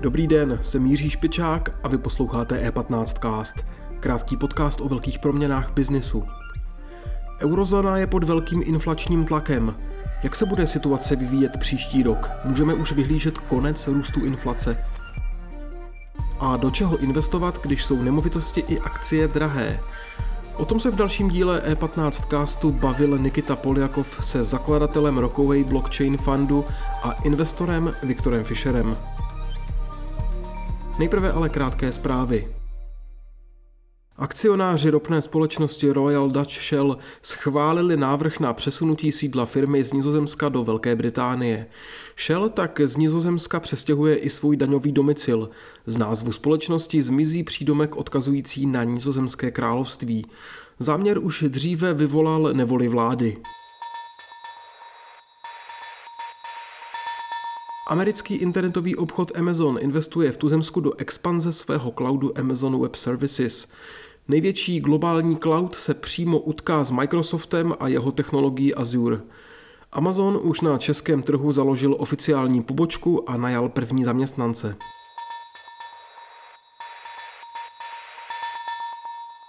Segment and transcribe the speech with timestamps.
[0.00, 3.66] Dobrý den, jsem Jiří Špičák a vy posloucháte E15 Cast,
[4.00, 6.24] krátký podcast o velkých proměnách biznisu.
[7.40, 9.74] Eurozóna je pod velkým inflačním tlakem.
[10.22, 12.30] Jak se bude situace vyvíjet příští rok?
[12.44, 14.84] Můžeme už vyhlížet konec růstu inflace?
[16.40, 19.80] A do čeho investovat, když jsou nemovitosti i akcie drahé?
[20.56, 26.16] O tom se v dalším díle E15 castu bavil Nikita Poljakov se zakladatelem rokovej blockchain
[26.16, 26.64] fundu
[27.02, 28.96] a investorem Viktorem Fischerem.
[30.98, 32.63] Nejprve ale krátké zprávy.
[34.24, 40.64] Akcionáři ropné společnosti Royal Dutch Shell schválili návrh na přesunutí sídla firmy z Nizozemska do
[40.64, 41.66] Velké Británie.
[42.26, 45.50] Shell tak z Nizozemska přestěhuje i svůj daňový domicil.
[45.86, 50.26] Z názvu společnosti zmizí přídomek odkazující na Nizozemské království.
[50.78, 53.36] Záměr už dříve vyvolal nevoli vlády.
[57.88, 63.68] Americký internetový obchod Amazon investuje v tuzemsku do expanze svého cloudu Amazon Web Services.
[64.28, 69.20] Největší globální cloud se přímo utká s Microsoftem a jeho technologií Azure.
[69.92, 74.76] Amazon už na českém trhu založil oficiální pobočku a najal první zaměstnance.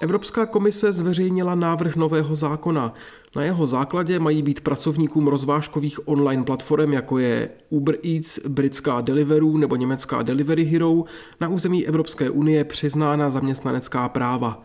[0.00, 2.94] Evropská komise zveřejnila návrh nového zákona.
[3.36, 9.58] Na jeho základě mají být pracovníkům rozvážkových online platform, jako je Uber Eats, britská Deliveroo
[9.58, 11.04] nebo německá Delivery Hero,
[11.40, 14.62] na území Evropské unie přiznána zaměstnanecká práva.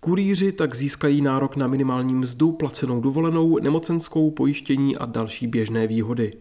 [0.00, 6.32] Kurýři tak získají nárok na minimální mzdu, placenou dovolenou, nemocenskou, pojištění a další běžné výhody.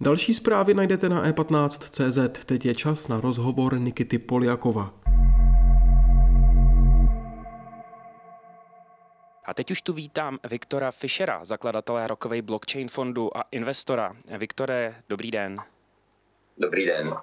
[0.00, 2.44] Další zprávy najdete na e15.cz.
[2.44, 5.07] Teď je čas na rozhovor Nikity Poliakova.
[9.48, 14.16] A teď už tu vítám Viktora Fischera, zakladatele rokovej blockchain fondu a investora.
[14.38, 15.60] Viktore, dobrý den.
[16.58, 17.14] Dobrý den.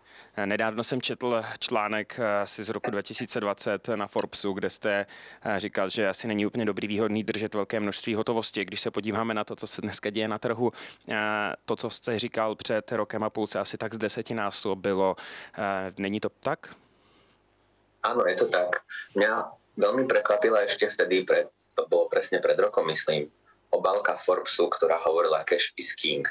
[0.46, 5.06] Nedávno jsem četl článek eh, asi z roku 2020 na Forbesu, kde jste
[5.42, 8.66] eh, říkal, že asi není úplně dobrý výhodný držet velké množství hotovosti.
[8.66, 10.72] Když se podíváme na to, co se dneska děje na trhu,
[11.10, 11.16] eh,
[11.66, 15.16] to, co jste říkal před rokem a půl, se asi tak z desetinásob bylo.
[15.98, 16.76] Není to tak?
[18.04, 18.76] Áno, je to tak.
[19.16, 23.28] Mňa veľmi prekvapila ešte vtedy, pred, to bolo presne pred rokom, myslím,
[23.76, 26.24] obálka Forbesu, ktorá hovorila cash is king.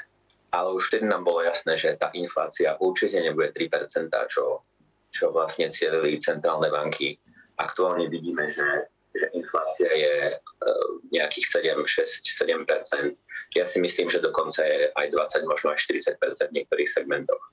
[0.49, 4.63] Ale už vtedy nám bolo jasné, že tá inflácia určite nebude 3%, čo,
[5.11, 7.19] čo vlastne cielili centrálne banky.
[7.59, 13.19] Aktuálne vidíme, že, že inflácia je uh, nejakých 7, 6, 7%.
[13.55, 15.07] Ja si myslím, že dokonca je aj
[15.43, 17.43] 20, možno aj 40% v niektorých segmentoch.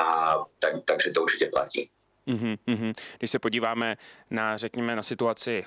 [0.00, 1.92] A tak, takže to určite platí.
[2.26, 2.92] Mm-hmm.
[3.18, 3.96] Když se podíváme
[4.30, 5.64] na, řekněme, na situaci,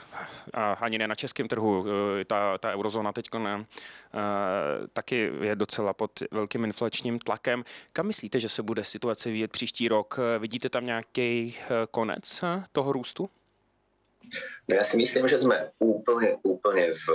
[0.54, 1.86] a ani ne na českém trhu,
[2.22, 7.64] eh, ta, ta eurozóna teď ne, eh, taky je docela pod velkým inflačním tlakem.
[7.94, 10.20] Kam myslíte, že se bude situace vyvíjet příští rok?
[10.40, 13.30] Vidíte tam nějaký eh, konec toho růstu?
[14.70, 17.06] No ja si myslím, že sme úplne, úplne v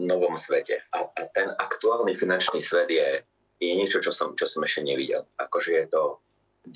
[0.00, 0.80] novom svete.
[0.96, 3.20] A, a ten aktuálny finančný svet je,
[3.60, 5.28] je niečo, čo som, čo som ešte nevidel.
[5.36, 6.02] Akože je to...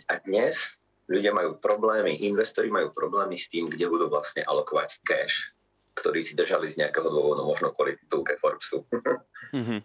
[0.09, 5.53] A dnes ľudia majú problémy, investori majú problémy s tým, kde budú vlastne alokovať cash,
[5.95, 8.85] ktorý si držali z nejakého dôvodu, možno kvôli titulke Forbesu.
[9.55, 9.85] Mm-hmm,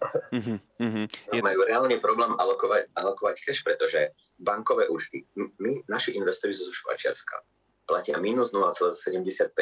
[0.82, 1.06] mm-hmm.
[1.36, 1.46] Je...
[1.46, 7.38] Majú reálne problém alokovať, alokovať cash, pretože bankové účty, my, naši investori sú zo Švajčiarska,
[7.86, 9.54] platia minus 0,75%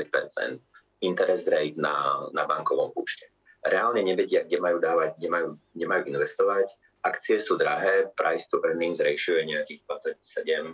[1.04, 3.28] interest rate na, na bankovom účte.
[3.68, 6.68] Reálne nevedia, kde majú dávať, kde majú, kde majú investovať.
[7.04, 10.72] Akcie sú drahé, price to earnings ratio je nejakých 27,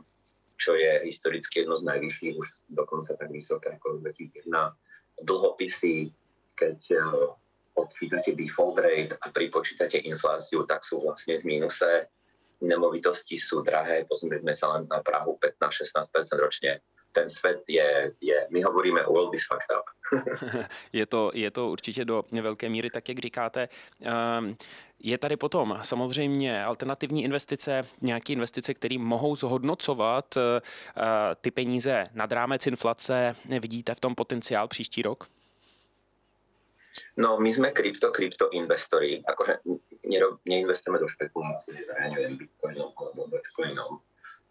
[0.63, 4.47] čo je historicky jedno z najvyšších, už dokonca tak vysoké ako 2001.
[5.19, 6.07] Dlhopisy,
[6.55, 7.03] keď eh,
[7.75, 12.07] odfítate default rate a pripočítate infláciu, tak sú vlastne v mínuse.
[12.63, 16.79] Nemovitosti sú drahé, pozrieme sa len na Prahu 15-16% ročne
[17.13, 19.85] ten svět je, je, my hovoríme world is fucked up.
[20.93, 23.69] je, to, je to určitě do velké míry tak, jak říkáte.
[24.39, 24.55] Um,
[24.99, 30.41] je tady potom samozřejmě alternativní investice, nějaké investice, které mohou zhodnocovat uh,
[31.41, 33.35] ty peníze nad rámec inflace.
[33.59, 35.27] Vidíte v tom potenciál příští rok?
[37.17, 39.21] No, my sme krypto, krypto investori.
[39.21, 39.61] Akože
[40.45, 41.77] neinvestujeme do špekulácií
[42.09, 44.01] neviem, bitcoinom alebo dogecoinom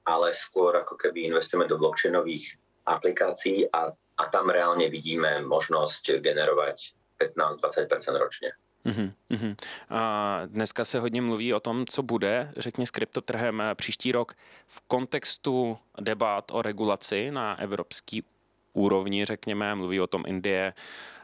[0.05, 6.95] ale skôr ako keby investujeme do blockchainových aplikácií a, a tam reálne vidíme možnosť generovať
[7.19, 8.53] 15-20% ročně.
[8.87, 9.57] Uh-huh,
[9.91, 14.35] A dneska se hodně mluví o tom, co bude, řekně s kryptotrhem příští rok
[14.67, 18.25] v kontextu debat o regulaci na evropský
[18.73, 20.73] úrovni, řekněme, mluví o tom Indie,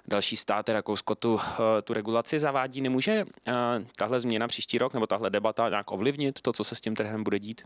[0.08, 1.40] další státy, Rakousko, tu,
[1.84, 2.80] tu regulaci zavádí.
[2.80, 3.24] Nemůže
[3.96, 7.24] tahle změna příští rok nebo tahle debata nějak ovlivnit to, co se s tím trhem
[7.24, 7.62] bude dít?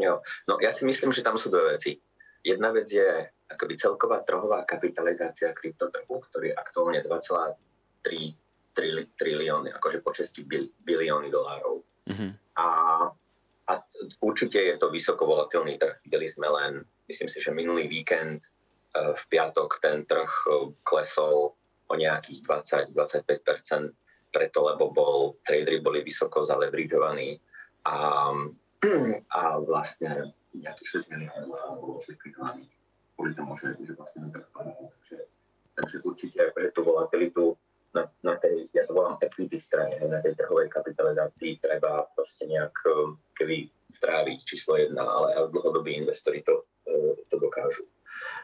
[0.00, 2.00] Jo, no já si myslím, že tam jsou dvě věci.
[2.44, 7.52] Jedna věc je akoby celková trhová kapitalizácia kryptotrhu, ktorý je aktuálne 2,3
[9.14, 10.48] trilióny, akože po česky
[10.80, 11.84] bilióny dolárov.
[12.08, 12.30] Mm-hmm.
[12.56, 12.66] A,
[13.68, 13.72] a
[14.24, 16.00] určite je to vysoko volatilný trh.
[16.08, 21.52] Videli sme len, myslím si, že minulý víkend uh, v piatok ten trh uh, klesol
[21.86, 27.36] o nejakých 20-25%, preto lebo bol, tradery boli vysoko zalevridžovaní
[27.84, 28.32] a,
[29.30, 32.72] a vlastne nejakých 6 miliónov bolo zlikvidovaných
[33.14, 34.48] kvôli tomu, že, že vlastne ten trh.
[34.50, 35.18] Takže,
[35.78, 37.54] takže určite pre tú volatilitu
[37.92, 42.72] na, na tej, ja to volám equity strane, na tej trhovej kapitalizácii treba proste nejak
[42.88, 47.84] um, keby stráviť číslo jedna, ale aj dlhodobí investori to, uh, to dokážu.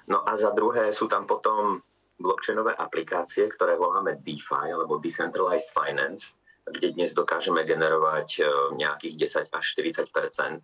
[0.07, 1.81] No a za druhé sú tam potom
[2.21, 6.37] blockchainové aplikácie, ktoré voláme DeFi alebo Decentralized Finance,
[6.73, 10.61] kde dnes dokážeme generovať uh, nejakých 10 až 40%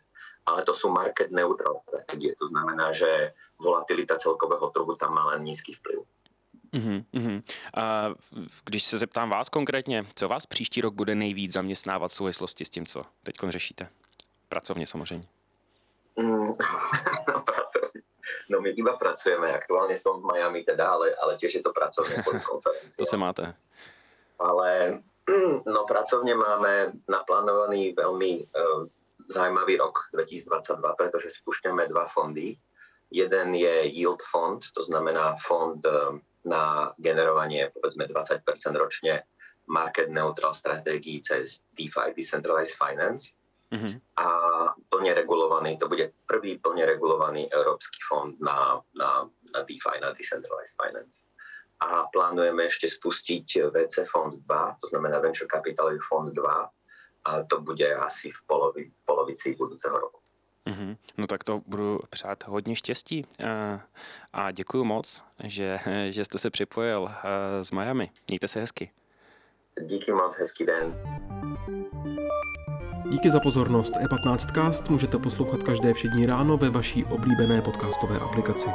[0.47, 2.37] ale to sú market neutral strategie.
[2.37, 5.99] To znamená, že volatilita celkového trhu tam má len nízky vplyv.
[6.75, 7.43] Uhum, uhum.
[7.75, 8.11] A
[8.65, 12.71] když se zeptám vás konkrétně, co vás příští rok bude nejvíc zaměstnávat v souvislosti s
[12.71, 13.89] tím, co teď řešíte?
[14.49, 15.29] Pracovně samozřejmě.
[16.17, 16.53] Mm,
[18.51, 22.23] no my iba pracujeme, aktuálně som v Miami teda, ale, ale tiež je to pracovně
[22.25, 22.97] pod konferencií.
[22.99, 23.55] to se máte.
[24.39, 25.03] Ale
[25.67, 28.87] no pracovně máme naplánovaný velmi uh,
[29.29, 32.57] zaujímavý rok 2022, pretože spúšťame dva fondy.
[33.11, 38.45] Jeden je Yield fond, to znamená fond uh, na generovanie povedzme 20%
[38.77, 39.25] ročne
[39.67, 43.33] market neutral stratégií cez DeFi, Decentralized Finance.
[43.73, 43.95] Mm-hmm.
[44.21, 44.27] A
[44.93, 50.77] plne regulovaný, to bude prvý plne regulovaný európsky fond na, na, na DeFi, na Decentralized
[50.77, 51.25] Finance.
[51.81, 56.71] A plánujeme ešte spustiť VC Fond 2, to znamená Venture Capital Fond 2,
[57.25, 60.21] a to bude asi v, polovi, v polovici budúceho roku.
[60.67, 60.97] Mm-hmm.
[61.19, 63.27] No tak to budu přát hodně štěstí
[64.33, 65.79] a děkuji moc, že,
[66.09, 67.11] že jste se připojil
[67.63, 68.11] z Miami.
[68.29, 68.91] Mějte se hezky.
[69.81, 71.01] Díky moc, hezký den.
[73.11, 73.95] Díky za pozornost.
[73.95, 78.69] E15cast můžete poslouchat každé všední ráno ve vaší oblíbené podcastové aplikaci.